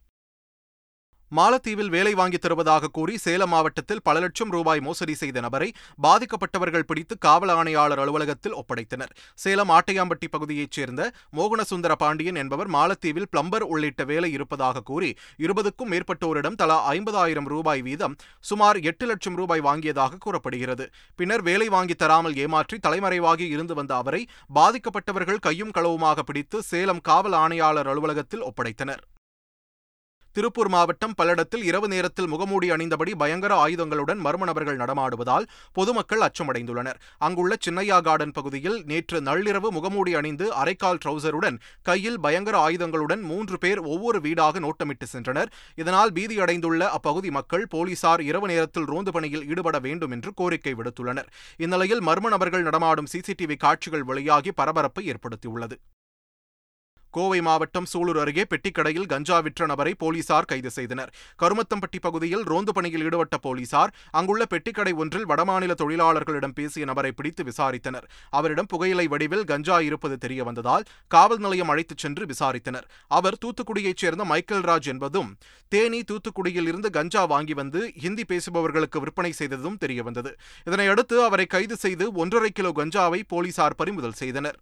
மாலத்தீவில் 1.30 1.88
வேலை 1.88 2.14
வாங்கித் 2.14 2.40
தருவதாக 2.40 2.88
கூறி 2.88 3.18
சேலம் 3.18 3.48
மாவட்டத்தில் 3.48 4.02
பல 4.02 4.20
லட்சம் 4.20 4.50
ரூபாய் 4.50 4.80
மோசடி 4.80 5.14
செய்த 5.14 5.40
நபரை 5.40 5.72
பாதிக்கப்பட்டவர்கள் 6.02 6.80
பிடித்து 6.80 7.18
காவல் 7.18 7.48
ஆணையாளர் 7.48 7.98
அலுவலகத்தில் 7.98 8.54
ஒப்படைத்தனர். 8.54 9.12
சேலம் 9.34 9.68
ஆட்டையாம்பட்டி 9.68 10.28
பகுதியைச் 10.30 10.70
சேர்ந்த 10.70 11.12
மோகனசுந்தர 11.36 11.92
பாண்டியன் 11.92 12.34
என்பவர் 12.34 12.70
மாலத்தீவில் 12.70 13.26
பிளம்பர் 13.30 13.62
உள்ளிட்ட 13.62 14.04
வேலை 14.04 14.32
இருப்பதாக 14.32 14.80
கூறி 14.80 15.14
இருபதுக்கும் 15.38 15.90
மேற்பட்டோரிடம் 15.90 16.54
தலா 16.54 16.92
ஐம்பதாயிரம் 16.92 17.44
ரூபாய் 17.44 17.82
வீதம் 17.82 18.16
சுமார் 18.40 18.80
எட்டு 18.80 19.06
லட்சம் 19.06 19.34
ரூபாய் 19.34 19.60
வாங்கியதாக 19.60 20.18
கூறப்படுகிறது. 20.18 20.90
பின்னர் 21.16 21.42
வேலை 21.42 21.68
வாங்கி 21.68 21.94
தராமல் 21.94 22.36
ஏமாற்றி 22.36 22.78
தலைமறைவாகி 22.86 23.48
இருந்து 23.48 23.74
வந்த 23.74 23.96
அவரை 23.96 24.26
பாதிக்கப்பட்டவர்கள் 24.54 25.38
கையும் 25.38 25.70
களவுமாக 25.70 26.18
பிடித்து 26.18 26.62
சேலம் 26.62 27.00
காவல் 27.00 27.32
ஆணையாளர் 27.32 27.88
அலுவலகத்தில் 27.88 28.42
ஒப்படைத்தனர். 28.42 29.04
திருப்பூர் 30.36 30.68
மாவட்டம் 30.68 31.14
பல்லடத்தில் 31.18 31.62
இரவு 31.62 31.88
நேரத்தில் 31.88 32.26
முகமூடி 32.26 32.70
அணிந்தபடி 32.70 33.12
பயங்கர 33.20 33.52
ஆயுதங்களுடன் 33.64 34.18
மர்ம 34.24 34.44
நபர்கள் 34.44 34.76
நடமாடுவதால் 34.76 35.46
பொதுமக்கள் 35.72 36.24
அச்சமடைந்துள்ளனர். 36.26 36.98
அங்குள்ள 37.18 37.56
சின்னையா 37.66 37.98
கார்டன் 38.02 38.34
பகுதியில் 38.38 38.76
நேற்று 38.84 39.20
நள்ளிரவு 39.20 39.70
முகமூடி 39.70 40.14
அணிந்து 40.14 40.48
அரைக்கால் 40.54 41.00
ட்ரவுசருடன் 41.04 41.56
கையில் 41.82 42.20
பயங்கர 42.20 42.58
ஆயுதங்களுடன் 42.66 43.22
மூன்று 43.30 43.58
பேர் 43.58 43.82
ஒவ்வொரு 43.94 44.20
வீடாக 44.20 44.60
நோட்டமிட்டு 44.60 45.08
சென்றனர். 45.14 45.52
இதனால் 45.74 46.12
பீதியடைந்துள்ள 46.12 46.82
அப்பகுதி 46.98 47.30
மக்கள் 47.30 47.66
போலீசார் 47.66 48.20
இரவு 48.20 48.46
நேரத்தில் 48.46 48.88
ரோந்து 48.92 49.12
பணியில் 49.12 49.48
ஈடுபட 49.48 49.78
வேண்டும் 49.78 50.10
என்று 50.10 50.32
கோரிக்கை 50.34 50.74
விடுத்துள்ளனர். 50.74 51.30
இந்நிலையில் 51.56 52.06
மர்ம 52.10 52.28
நபர்கள் 52.28 52.68
நடமாடும் 52.70 53.12
சிசிடிவி 53.12 53.56
காட்சிகள் 53.56 54.08
வெளியாகி 54.12 54.52
பரபரப்பை 54.52 55.10
ஏற்படுத்தியுள்ளது. 55.10 55.78
கோவை 57.10 57.40
மாவட்டம் 57.40 57.86
சூலூர் 57.92 58.18
அருகே 58.18 58.44
பெட்டிக்கடையில் 58.50 59.06
கஞ்சா 59.06 59.40
விற்ற 59.40 59.66
நபரை 59.66 59.94
போலீசார் 59.94 60.44
கைது 60.44 60.70
செய்தனர். 60.70 61.12
கருமத்தம்பட்டி 61.42 61.98
பகுதியில் 62.00 62.42
ரோந்து 62.42 62.72
பணியில் 62.72 63.02
ஈடுபட்ட 63.02 63.36
போலீசார் 63.36 63.92
அங்குள்ள 64.10 64.44
பெட்டிக்கடை 64.44 64.92
ஒன்றில் 64.94 65.26
வடமாநில 65.26 65.74
தொழிலாளர்களிடம் 65.82 66.54
பேசிய 66.54 66.84
நபரை 66.84 67.12
பிடித்து 67.12 67.44
விசாரித்தனர். 67.44 68.06
அவரிடம் 68.30 68.66
புகையிலை 68.66 69.06
வடிவில் 69.06 69.44
கஞ்சா 69.44 69.80
இருப்பது 69.80 70.18
தெரிய 70.18 70.44
வந்ததால் 70.44 70.86
காவல் 71.08 71.38
நிலையம் 71.38 71.68
அழைத்துச் 71.68 71.98
சென்று 71.98 72.26
விசாரித்தனர். 72.26 72.86
அவர் 73.08 73.38
தூத்துக்குடியைச் 73.44 73.96
சேர்ந்த 73.96 74.24
மைக்கேல் 74.24 74.62
ராஜ் 74.62 74.88
என்பதும் 74.94 75.36
தேனி 75.68 76.00
தூத்துக்குடியில் 76.00 76.66
இருந்து 76.66 76.90
கஞ்சா 76.90 77.24
வாங்கி 77.24 77.54
வந்து 77.54 77.92
ஹிந்தி 77.96 78.24
பேசுபவர்களுக்கு 78.28 79.00
விற்பனை 79.00 79.32
செய்ததும் 79.32 79.78
தெரியவந்தது 79.80 80.32
இதனையடுத்து 80.66 81.24
அவரை 81.24 81.46
கைது 81.46 81.76
செய்து 81.76 82.12
ஒன்றரை 82.12 82.50
கிலோ 82.50 82.72
கஞ்சாவை 82.76 83.22
போலீசார் 83.28 83.74
பறிமுதல் 83.74 84.18
செய்தனர். 84.22 84.58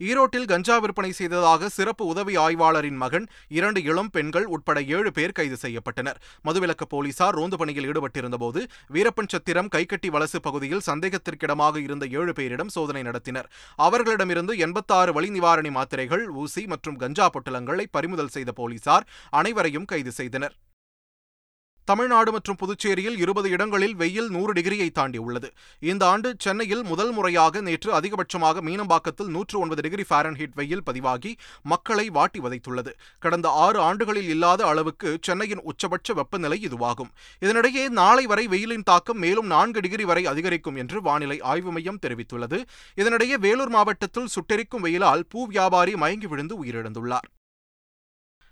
ஈரோட்டில் 0.00 0.46
கஞ்சா 0.52 0.76
விற்பனை 0.78 1.12
செய்ததாக 1.12 1.68
சிறப்பு 1.68 2.06
உதவி 2.06 2.36
ஆய்வாளரின் 2.36 2.98
மகன் 3.02 3.26
இரண்டு 3.48 3.82
இளம் 3.82 4.10
பெண்கள் 4.10 4.46
உட்பட 4.46 4.82
ஏழு 4.82 5.12
பேர் 5.12 5.34
கைது 5.38 5.56
செய்யப்பட்டனர். 5.62 6.18
மதுவிலக்கு 6.46 6.86
போலீசார் 6.88 7.34
ரோந்து 7.34 7.56
பணியில் 7.56 7.88
ஈடுபட்டிருந்தபோது 7.90 8.62
வீரப்பன் 8.96 9.30
சத்திரம் 9.34 9.68
கைக்கட்டி 9.68 10.10
வலசு 10.10 10.40
பகுதியில் 10.40 10.84
சந்தேகத்திற்கிடமாக 10.90 11.76
இருந்த 11.76 12.06
ஏழு 12.06 12.32
பேரிடம் 12.32 12.74
சோதனை 12.76 13.02
நடத்தினர். 13.02 13.48
அவர்களிடமிருந்து 13.76 14.58
எண்பத்தாறு 14.58 15.12
வழி 15.12 15.30
நிவாரணி 15.30 15.70
மாத்திரைகள் 15.70 16.26
ஊசி 16.28 16.64
மற்றும் 16.66 16.96
கஞ்சா 16.96 17.30
பொட்டலங்களை 17.36 17.86
பறிமுதல் 17.90 18.34
செய்த 18.36 18.52
போலீசார் 18.52 19.08
அனைவரையும் 19.30 19.84
கைது 19.84 20.12
செய்தனர். 20.12 20.54
தமிழ்நாடு 21.84 22.30
மற்றும் 22.32 22.58
புதுச்சேரியில் 22.60 23.16
இருபது 23.22 23.48
இடங்களில் 23.50 23.94
வெயில் 23.94 24.28
நூறு 24.28 24.52
டிகிரியை 24.52 24.86
தாண்டியுள்ளது. 24.98 25.48
இந்த 25.90 26.02
ஆண்டு 26.06 26.28
சென்னையில் 26.38 26.84
முதல் 26.90 27.12
முறையாக 27.12 27.60
நேற்று 27.60 27.90
அதிகபட்சமாக 27.98 28.62
மீனம்பாக்கத்தில் 28.68 29.30
நூற்று 29.34 29.58
ஒன்பது 29.58 29.82
டிகிரி 29.86 30.04
ஃபாரன்ஹீட் 30.10 30.54
வெயில் 30.54 30.82
பதிவாகி 30.82 31.32
மக்களை 31.62 32.06
வாட்டி 32.10 32.40
வதைத்துள்ளது. 32.40 32.92
கடந்த 33.18 33.48
ஆறு 33.64 33.80
ஆண்டுகளில் 33.80 34.28
இல்லாத 34.28 34.66
அளவுக்கு 34.66 35.18
சென்னையின் 35.20 35.62
உச்சபட்ச 35.72 36.14
வெப்பநிலை 36.20 36.60
இதுவாகும். 36.68 37.12
இதனிடையே 37.40 37.88
நாளை 38.00 38.26
வரை 38.26 38.46
வெயிலின் 38.46 38.88
தாக்கம் 38.92 39.18
மேலும் 39.18 39.46
நான்கு 39.46 39.80
டிகிரி 39.80 40.04
வரை 40.04 40.26
அதிகரிக்கும் 40.26 40.76
என்று 40.76 41.00
வானிலை 41.02 41.40
ஆய்வு 41.52 41.72
மையம் 41.72 42.02
தெரிவித்துள்ளது. 42.06 42.60
இதனிடையே 42.96 43.38
வேலூர் 43.38 43.74
மாவட்டத்தில் 43.78 44.32
சுட்டெரிக்கும் 44.34 44.84
வெயிலால் 44.88 45.28
பூ 45.28 45.46
வியாபாரி 45.46 45.96
மயங்கி 45.96 46.26
விழுந்து 46.26 46.64
உயிரிழந்துள்ளார். 46.64 47.28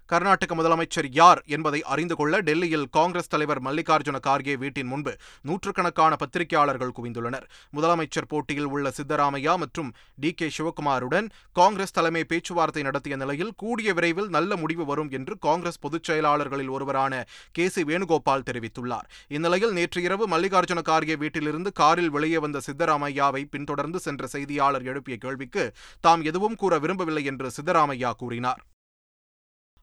கர்நாடக 0.06 0.54
முதலமைச்சர் 0.54 1.06
யார் 1.10 1.42
என்பதை 1.46 1.82
அறிந்து 1.82 2.14
கொள்ள 2.16 2.40
டெல்லியில் 2.40 2.86
காங்கிரஸ் 2.90 3.28
தலைவர் 3.28 3.60
மல்லிகார்ஜுன 3.62 4.18
கார்கே 4.26 4.54
வீட்டின் 4.56 4.86
முன்பு 4.86 5.12
நூற்றுக்கணக்கான 5.42 6.16
பத்திரிகையாளர்கள் 6.16 6.92
குவிந்துள்ளனர். 6.96 7.46
முதலமைச்சர் 7.76 8.28
போட்டியில் 8.28 8.68
உள்ள 8.74 8.92
சித்தராமையா 8.96 9.56
மற்றும் 9.56 9.94
டி 10.16 10.32
கே 10.32 10.48
சிவகுமாருடன் 10.56 11.28
காங்கிரஸ் 11.52 11.92
தலைமை 11.92 12.24
பேச்சுவார்த்தை 12.24 12.82
நடத்திய 12.82 13.16
நிலையில் 13.16 13.52
கூடிய 13.56 13.94
விரைவில் 13.94 14.28
நல்ல 14.28 14.56
முடிவு 14.56 14.84
வரும் 14.84 15.10
என்று 15.10 15.38
காங்கிரஸ் 15.38 15.78
பொதுச் 15.78 16.10
செயலாளர்களில் 16.10 16.68
ஒருவரான 16.68 17.24
கே 17.52 17.68
சி 17.68 17.82
வேணுகோபால் 17.82 18.46
தெரிவித்துள்ளார். 18.50 19.08
இந்நிலையில் 19.28 19.72
நேற்று 19.72 20.02
இரவு 20.02 20.28
மல்லிகார்ஜுன 20.28 20.82
கார்கே 20.90 21.16
வீட்டிலிருந்து 21.16 21.72
காரில் 21.72 22.10
வெளியே 22.10 22.38
வந்த 22.38 22.60
சித்தராமையாவை 22.66 23.44
பின்தொடர்ந்து 23.50 23.98
சென்ற 23.98 24.26
செய்தியாளர் 24.26 24.84
எழுப்பிய 24.84 25.16
கேள்விக்கு 25.16 25.72
தாம் 26.00 26.22
எதுவும் 26.22 26.54
கூற 26.54 26.78
விரும்பவில்லை 26.78 27.24
என்று 27.24 27.50
சித்தராமையா 27.56 28.12
கூறினார். 28.16 28.62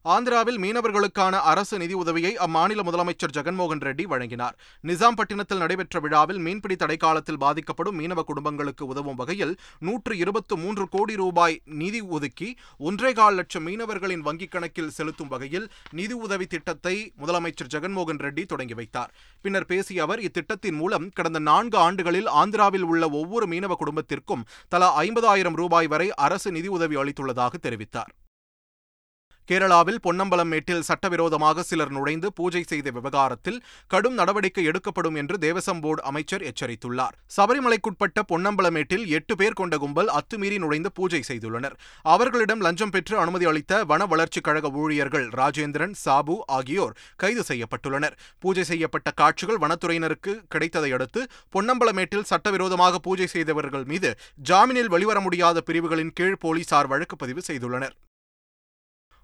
ஆந்திராவில் 0.04 0.58
மீனவர்களுக்கான 0.60 1.34
அரசு 1.50 1.78
நிதி 1.78 1.94
உதவியை 1.94 2.30
அம்மாநில 2.44 2.82
முதலமைச்சர் 2.86 3.32
ஜெகன்மோகன் 3.36 3.82
ரெட்டி 3.86 4.04
வழங்கினார். 4.12 4.54
நிசாம்பட்டினத்தில் 4.88 5.60
நடைபெற்ற 5.62 6.00
விழாவில் 6.00 6.38
மீன்பிடி 6.38 6.76
தடைக்காலத்தில் 6.76 7.38
பாதிக்கப்படும் 7.38 7.98
மீனவ 8.00 8.22
குடும்பங்களுக்கு 8.30 8.86
உதவும் 8.86 9.14
வகையில் 9.14 9.52
நூற்று 9.78 10.16
இருபத்து 10.16 10.56
மூன்று 10.62 10.88
கோடி 10.88 11.16
ரூபாய் 11.16 11.60
நிதி 11.64 12.00
ஒதுக்கி 12.00 12.48
ஒன்றேகால் 12.88 13.36
லட்சம் 13.40 13.66
மீனவர்களின் 13.66 14.24
வங்கிக் 14.28 14.52
கணக்கில் 14.54 14.90
செலுத்தும் 14.90 15.28
வகையில் 15.28 15.66
நிதி 15.90 16.16
உதவி 16.26 16.46
திட்டத்தை 16.46 17.12
முதலமைச்சர் 17.18 17.70
ஜெகன்மோகன் 17.74 18.22
ரெட்டி 18.26 18.46
தொடங்கி 18.46 18.74
வைத்தார். 18.74 19.12
பின்னர் 19.42 19.66
பேசிய 19.66 20.02
அவர் 20.02 20.24
இத்திட்டத்தின் 20.28 20.80
மூலம் 20.80 21.08
கடந்த 21.20 21.38
நான்கு 21.50 21.78
ஆண்டுகளில் 21.78 22.32
ஆந்திராவில் 22.42 22.88
உள்ள 22.94 23.04
ஒவ்வொரு 23.20 23.46
மீனவ 23.46 23.76
குடும்பத்திற்கும் 23.82 24.46
தலா 24.68 24.90
ஐம்பதாயிரம் 25.02 25.60
ரூபாய் 25.62 25.86
வரை 25.86 26.10
அரசு 26.28 26.50
நிதி 26.58 26.68
உதவி 26.78 26.96
அளித்துள்ளதாக 26.96 27.54
தெரிவித்தார். 27.68 28.12
கேரளாவில் 29.50 30.00
பொன்னம்பலமேட்டில் 30.06 30.84
சட்டவிரோதமாக 30.88 31.62
சிலர் 31.68 31.92
நுழைந்து 31.94 32.32
பூஜை 32.32 32.62
செய்த 32.62 32.90
விவகாரத்தில் 32.90 33.56
கடும் 33.92 34.14
நடவடிக்கை 34.14 34.64
எடுக்கப்படும் 34.64 35.14
என்று 35.14 35.36
தேவசம் 35.44 35.80
போர்டு 35.84 36.02
அமைச்சர் 36.02 36.42
எச்சரித்துள்ளார். 36.50 37.14
சபரிமலைக்குட்பட்ட 37.36 38.22
பொன்னம்பலமேட்டில் 38.32 39.06
எட்டு 39.16 39.36
பேர் 39.36 39.56
கொண்ட 39.60 39.76
கும்பல் 39.76 40.10
அத்துமீறி 40.18 40.58
நுழைந்து 40.58 40.92
பூஜை 40.92 41.22
செய்துள்ளனர். 41.28 41.74
அவர்களிடம் 42.02 42.60
லஞ்சம் 42.60 42.90
பெற்று 42.90 43.18
அனுமதி 43.18 43.46
அளித்த 43.52 43.84
வன 43.84 44.06
வளர்ச்சிக் 44.06 44.46
கழக 44.48 44.70
ஊழியர்கள் 44.82 45.26
ராஜேந்திரன் 45.40 45.96
சாபு 46.04 46.36
ஆகியோர் 46.58 46.94
கைது 47.16 47.44
செய்யப்பட்டுள்ளனர். 47.48 48.16
பூஜை 48.38 48.64
செய்யப்பட்ட 48.64 49.10
காட்சிகள் 49.10 49.60
வனத்துறையினருக்கு 49.64 50.34
கிடைத்ததை 50.48 50.92
அடுத்து 50.92 51.22
பொன்னம்பலமேட்டில் 51.56 52.28
சட்டவிரோதமாக 52.32 52.98
பூஜை 53.08 53.26
செய்தவர்கள் 53.26 53.84
மீது 53.84 54.12
ஜாமீனில் 54.50 54.92
வெளிவர 54.96 55.20
முடியாத 55.20 55.60
பிரிவுகளின் 55.60 56.14
கீழ் 56.20 56.40
போலீசார் 56.46 56.90
வழக்கு 56.94 57.16
பதிவு 57.16 57.42
செய்துள்ளனர். 57.50 57.96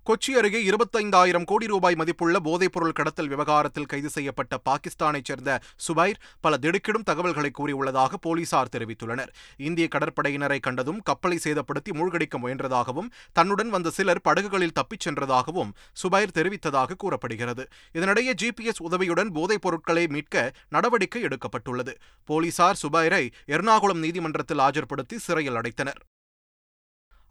கொச்சி 0.08 0.32
அருகே 0.36 0.58
இருபத்தைந்தாயிரம் 0.70 1.44
கோடி 1.44 1.66
ரூபாய் 1.66 1.94
மதிப்புள்ள 1.94 2.38
போதைப்பொருள் 2.38 2.92
கடத்தல் 2.92 3.28
விவகாரத்தில் 3.28 3.86
கைது 3.86 4.08
செய்யப்பட்ட 4.08 4.60
பாகிஸ்தானைச் 4.68 5.24
சேர்ந்த 5.24 5.60
சுபைர் 5.86 6.20
பல 6.40 6.56
திடுக்கிடும் 6.56 7.02
தகவல்களை 7.02 7.50
கூறியுள்ளதாக 7.58 8.14
போலீசார் 8.20 8.68
தெரிவித்துள்ளனர். 8.76 9.28
இந்திய 9.56 9.88
கடற்படையினரை 9.94 10.60
கண்டதும் 10.60 11.00
கப்பலை 11.00 11.38
சேதப்படுத்தி 11.44 11.92
மூழ்கடிக்க 11.92 12.38
முயன்றதாகவும் 12.38 13.10
தன்னுடன் 13.32 13.68
வந்த 13.68 13.90
சிலர் 13.90 14.24
படகுகளில் 14.28 14.76
தப்பிச் 14.80 15.00
சென்றதாகவும் 15.00 15.74
சுபைர் 16.02 16.34
தெரிவித்ததாக 16.34 16.96
கூறப்படுகிறது. 16.96 17.66
இதனிடையே 17.92 18.34
ஜிபிஎஸ் 18.42 18.82
உதவியுடன் 18.82 19.32
போதைப் 19.32 19.62
பொருட்களை 19.62 20.06
மீட்க 20.06 20.52
நடவடிக்கை 20.68 21.22
எடுக்கப்பட்டுள்ளது. 21.22 21.94
போலீசார் 22.24 22.78
சுபைரை 22.82 23.30
எர்ணாகுளம் 23.46 23.98
நீதிமன்றத்தில் 23.98 24.58
ஆஜர்படுத்தி 24.58 25.16
சிறையில் 25.16 25.54
அடைத்தனர். 25.54 26.02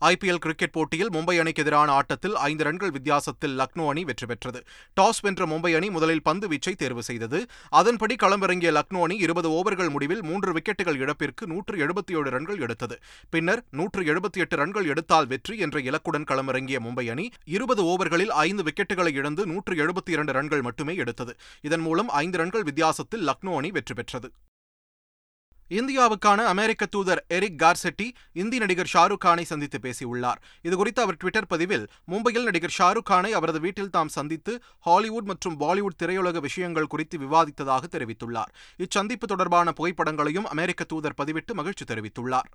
ஐபிஎல் 0.01 0.41
கிரிக்கெட் 0.45 0.71
போட்டியில் 0.71 1.09
மும்பை 1.09 1.39
அணிக்கு 1.39 1.61
எதிரான 1.61 1.91
ஆட்டத்தில் 1.91 2.35
ஐந்து 2.35 2.63
ரன்கள் 2.63 2.91
வித்தியாசத்தில் 2.91 3.59
லக்னோ 3.59 3.87
அணி 3.87 4.03
வெற்றி 4.03 4.25
பெற்றது. 4.25 4.63
டாஸ் 5.01 5.21
வென்ற 5.21 5.45
மும்பை 5.45 5.75
அணி 5.75 5.89
முதலில் 5.89 6.21
பந்து 6.21 6.47
வீச்சை 6.47 6.75
தேர்வு 6.75 7.03
செய்தது. 7.03 7.45
அதன்படி 7.69 8.15
களமிறங்கிய 8.15 8.71
லக்னோ 8.71 9.01
அணி 9.01 9.17
இருபது 9.17 9.49
ஓவர்கள் 9.49 9.89
முடிவில் 9.89 10.23
மூன்று 10.23 10.53
விக்கெட்டுகள் 10.53 10.95
இழப்பிற்கு 10.95 11.47
நூற்று 11.47 11.87
எழுபத்தி 11.87 12.17
ஏழு 12.17 12.29
ரன்கள் 12.29 12.59
எடுத்தது. 12.59 12.97
பின்னர் 13.29 13.63
நூற்று 13.69 14.03
எழுபத்தி 14.03 14.37
எட்டு 14.37 14.55
ரன்கள் 14.55 14.85
எடுத்தால் 14.85 15.27
வெற்றி 15.27 15.57
என்ற 15.57 15.79
இலக்குடன் 15.79 16.27
களமிறங்கிய 16.31 16.79
மும்பை 16.79 17.09
அணி 17.11 17.29
இருபது 17.45 17.83
ஓவர்களில் 17.83 18.33
ஐந்து 18.47 18.63
விக்கெட்டுகளை 18.63 19.13
இழந்து 19.13 19.45
நூற்று 19.45 19.75
எழுபத்தி 19.75 20.09
இரண்டு 20.09 20.31
ரன்கள் 20.31 20.61
மட்டுமே 20.61 20.95
எடுத்தது. 20.95 21.35
இதன் 21.61 21.81
மூலம் 21.81 22.07
ஐந்து 22.09 22.37
ரன்கள் 22.37 22.63
வித்தியாசத்தில் 22.63 23.27
லக்னோ 23.27 23.55
அணி 23.55 23.71
வெற்றி 23.71 23.93
பெற்றது. 23.93 24.31
இந்தியாவுக்கான 25.69 26.45
அமெரிக்க 26.45 26.85
தூதர் 26.85 27.25
எரிக் 27.27 27.57
கார்செட்டி 27.57 28.11
இந்தி 28.33 28.57
நடிகர் 28.57 28.89
ஷாருக் 28.93 29.23
கானை 29.25 29.41
சந்தித்து 29.41 29.79
பேசியுள்ளார். 29.79 30.41
இதுகுறித்து 30.63 30.99
அவர் 30.99 31.17
ட்விட்டர் 31.17 31.47
பதிவில் 31.47 31.87
மும்பையில் 32.07 32.43
நடிகர் 32.43 32.75
ஷாருக் 32.79 33.09
கானை 33.09 33.29
அவரது 33.29 33.59
வீட்டில் 33.59 33.89
தாம் 33.89 34.07
சந்தித்து 34.07 34.61
ஹாலிவுட் 34.79 35.23
மற்றும் 35.23 35.59
பாலிவுட் 35.59 35.97
திரையுலக 36.03 36.39
விஷயங்கள் 36.39 36.87
குறித்து 36.87 37.17
விவாதித்ததாக 37.17 37.83
தெரிவித்துள்ளார். 37.91 38.51
இச்சந்திப்பு 38.77 39.27
தொடர்பான 39.27 39.71
புகைப்படங்களையும் 39.71 40.45
அமெரிக்க 40.45 40.83
தூதர் 40.83 41.13
பதிவிட்டு 41.23 41.53
மகிழ்ச்சி 41.53 41.85
தெரிவித்துள்ளார். 41.85 42.49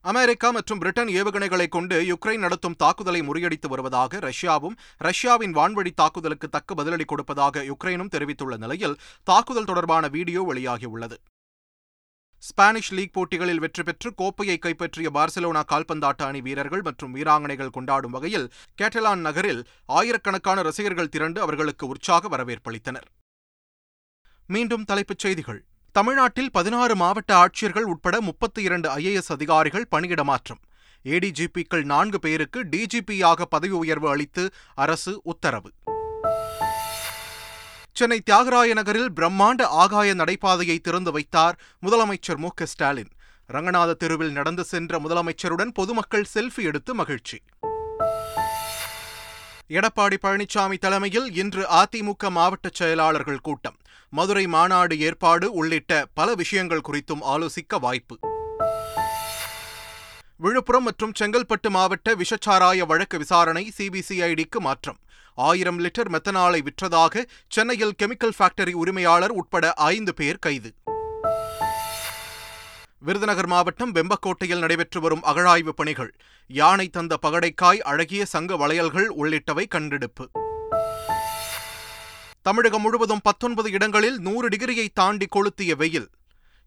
அமெரிக்கா 0.00 0.50
மற்றும் 0.50 0.78
பிரிட்டன் 0.78 1.08
ஏவுகணைகளை 1.08 1.68
கொண்டு 1.68 2.02
யுக்ரைன் 2.02 2.38
நடத்தும் 2.38 2.76
தாக்குதலை 2.76 3.20
முறியடித்து 3.20 3.68
வருவதாக 3.68 4.18
ரஷ்யாவும் 4.18 4.76
ரஷ்யாவின் 4.96 5.54
வான்வழி 5.54 5.90
தாக்குதலுக்கு 5.94 6.48
தக்க 6.48 6.74
பதிலடி 6.74 7.04
கொடுப்பதாக 7.04 7.62
யுக்ரைனும் 7.62 8.08
தெரிவித்துள்ள 8.08 8.56
நிலையில் 8.56 8.96
தாக்குதல் 9.24 9.64
தொடர்பான 9.64 10.08
வீடியோ 10.08 10.52
வெளியாகியுள்ளது. 10.54 11.16
ஸ்பானிஷ் 12.48 12.92
லீக் 12.92 13.12
போட்டிகளில் 13.12 13.58
வெற்றி 13.58 13.82
பெற்று 13.82 14.14
கோப்பையை 14.14 14.58
கைப்பற்றிய 14.58 15.10
பார்சிலோனா 15.14 15.62
கால்பந்தாட்ட 15.72 16.22
அணி 16.22 16.40
வீரர்கள் 16.40 16.82
மற்றும் 16.82 17.14
வீராங்கனைகள் 17.16 17.72
கொண்டாடும் 17.76 18.14
வகையில் 18.16 18.52
கேட்டலான் 18.82 19.22
நகரில் 19.28 19.62
ஆயிரக்கணக்கான 19.86 20.62
ரசிகர்கள் 20.62 21.12
திரண்டு 21.14 21.40
அவர்களுக்கு 21.40 21.86
உற்சாக 21.86 22.28
வரவேற்பளித்தனர் 22.28 23.08
மீண்டும் 24.46 24.84
தலைப்புச் 24.84 25.18
செய்திகள். 25.18 25.60
தமிழ்நாட்டில் 25.92 26.50
பதினாறு 26.50 26.96
மாவட்ட 26.96 27.32
ஆட்சியர்கள் 27.36 27.88
உட்பட 27.92 28.20
முப்பத்தி 28.20 28.62
இரண்டு 28.62 28.88
ஐஏஎஸ் 28.96 29.32
அதிகாரிகள் 29.32 29.86
பணியிட 29.88 30.24
மாற்றம். 30.24 30.60
ஏடிஜிபிக்கள் 31.04 31.84
நான்கு 31.84 32.18
பேருக்கு 32.18 32.64
டிஜிபியாக 32.64 33.42
பதவி 33.42 33.76
உயர்வு 33.82 34.08
அளித்து 34.08 34.44
அரசு 34.74 35.20
உத்தரவு. 35.24 35.70
சென்னை 37.98 38.20
தியாகராய 38.20 38.72
நகரில் 38.74 39.12
பிரம்மாண்ட 39.12 39.62
ஆகாய 39.62 40.14
நடைபாதையை 40.14 40.80
திறந்து 40.80 41.12
வைத்தார் 41.12 41.58
முதலமைச்சர் 41.82 42.36
மு 42.36 42.48
ஸ்டாலின். 42.62 43.10
ரங்கநாத 43.52 43.92
தெருவில் 43.92 44.32
நடந்து 44.32 44.64
சென்ற 44.64 44.98
முதலமைச்சருடன் 44.98 45.70
பொதுமக்கள் 45.74 46.26
செல்ஃபி 46.34 46.62
எடுத்து 46.62 46.94
மகிழ்ச்சி. 46.94 47.38
எடப்பாடி 49.68 50.16
பழனிசாமி 50.22 50.78
தலைமையில் 50.78 51.36
இன்று 51.36 51.66
அதிமுக 51.70 52.30
மாவட்ட 52.30 52.68
செயலாளர்கள் 52.72 53.40
கூட்டம். 53.40 53.76
மதுரை 54.10 54.46
மாநாடு 54.46 55.00
ஏற்பாடு 55.00 55.52
உள்ளிட்ட 55.52 56.06
பல 56.14 56.34
விஷயங்கள் 56.34 56.86
குறித்தும் 56.92 57.22
ஆலோசிக்க 57.22 57.80
வாய்ப்பு. 57.80 58.18
விழுப்புரம் 60.36 60.82
மற்றும் 60.82 61.12
செங்கல்பட்டு 61.20 61.68
மாவட்ட 61.68 62.14
விஷச்சாராய 62.14 62.86
வழக்கு 62.86 63.18
விசாரணை 63.18 63.72
சிபிசிஐடிக்கு 63.78 64.58
மாற்றம். 64.58 64.96
ஆயிரம் 65.36 65.78
லிட்டர் 65.78 66.10
மெத்தனாலை 66.10 66.60
விற்றதாக 66.62 67.24
சென்னையில் 67.48 67.94
கெமிக்கல் 68.02 68.32
ஃபேக்டரி 68.38 68.72
உரிமையாளர் 68.72 69.30
உட்பட 69.30 69.72
ஐந்து 69.72 70.14
பேர் 70.14 70.38
கைது. 70.38 70.74
விருதுநகர் 72.98 73.46
மாவட்டம் 73.46 73.92
வெம்பக்கோட்டையில் 73.92 74.58
நடைபெற்று 74.58 75.00
வரும் 75.00 75.22
அகழாய்வு 75.22 75.68
பணிகள் 75.68 76.14
யானை 76.46 76.88
தந்த 76.88 77.18
பகடைக்காய் 77.22 77.78
அழகிய 77.78 78.24
சங்க 78.24 78.56
வளையல்கள் 78.56 79.08
உள்ளிட்டவை 79.08 79.68
கண்டெடுப்பு. 79.68 80.30
தமிழகம் 82.42 82.80
முழுவதும் 82.80 83.20
பத்தொன்பது 83.22 83.70
இடங்களில் 83.70 84.18
நூறு 84.18 84.48
டிகிரியை 84.48 84.88
தாண்டி 84.94 85.26
கொளுத்திய 85.36 85.76
வெயில் 85.76 86.10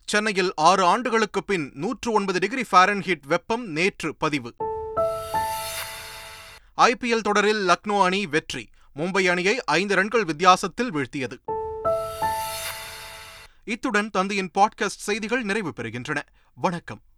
சென்னையில் 0.03 0.51
ஆறு 0.55 0.83
ஆண்டுகளுக்கு 0.83 1.43
பின் 1.43 1.71
நூற்று 1.73 2.11
ஒன்பது 2.11 2.39
டிகிரி 2.39 2.63
ஃபாரன்ஹீட் 2.71 3.25
வெப்பம் 3.25 3.67
நேற்று 3.67 4.15
பதிவு. 4.15 4.55
ஐபிஎல் 6.79 7.21
தொடரில் 7.21 7.67
லக்னோ 7.67 8.03
அணி 8.03 8.25
வெற்றி. 8.25 8.69
மும்பை 8.95 9.29
அணியை 9.29 9.63
ஐந்து 9.63 9.95
ரன்கள் 9.95 10.23
வித்தியாசத்தில் 10.23 10.93
வீழ்த்தியது. 10.93 11.39
இத்துடன் 13.63 14.09
தந்தையின் 14.09 14.51
பாட்காஸ்ட் 14.53 15.01
செய்திகள் 15.07 15.43
நிறைவு 15.43 15.73
பெறுகின்றன. 15.75 16.21
வணக்கம். 16.55 17.01